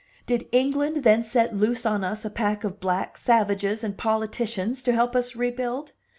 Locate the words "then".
1.03-1.21